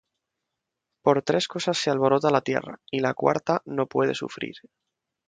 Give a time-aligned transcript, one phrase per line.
[1.03, 4.55] Por tres cosas se alborota la tierra, Y la cuarta no puede sufrir: